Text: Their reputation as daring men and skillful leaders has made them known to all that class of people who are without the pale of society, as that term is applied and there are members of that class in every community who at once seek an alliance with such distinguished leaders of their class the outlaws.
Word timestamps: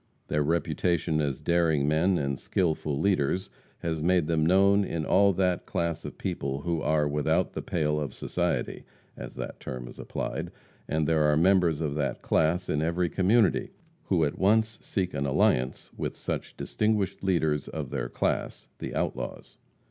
Their 0.29 0.41
reputation 0.41 1.21
as 1.21 1.39
daring 1.39 1.87
men 1.87 2.17
and 2.17 2.39
skillful 2.39 2.99
leaders 2.99 3.51
has 3.83 4.01
made 4.01 4.25
them 4.25 4.43
known 4.43 4.81
to 4.81 5.03
all 5.03 5.31
that 5.33 5.67
class 5.67 6.05
of 6.05 6.17
people 6.17 6.61
who 6.61 6.81
are 6.81 7.07
without 7.07 7.53
the 7.53 7.61
pale 7.61 7.99
of 7.99 8.15
society, 8.15 8.83
as 9.15 9.35
that 9.35 9.59
term 9.59 9.87
is 9.87 9.99
applied 9.99 10.51
and 10.87 11.07
there 11.07 11.25
are 11.25 11.37
members 11.37 11.81
of 11.81 11.93
that 11.93 12.23
class 12.23 12.67
in 12.67 12.81
every 12.81 13.09
community 13.09 13.73
who 14.05 14.25
at 14.25 14.39
once 14.39 14.79
seek 14.81 15.13
an 15.13 15.27
alliance 15.27 15.91
with 15.95 16.15
such 16.17 16.57
distinguished 16.57 17.23
leaders 17.23 17.67
of 17.67 17.91
their 17.91 18.09
class 18.09 18.67
the 18.79 18.95
outlaws. 18.95 19.59